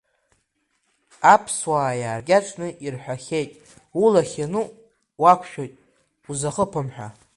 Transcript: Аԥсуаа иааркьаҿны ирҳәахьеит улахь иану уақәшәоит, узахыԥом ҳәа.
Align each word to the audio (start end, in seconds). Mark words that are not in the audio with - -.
Аԥсуаа 1.33 1.93
иааркьаҿны 2.01 2.67
ирҳәахьеит 2.85 3.51
улахь 4.03 4.35
иану 4.39 4.65
уақәшәоит, 5.21 5.73
узахыԥом 6.31 6.87
ҳәа. 6.93 7.07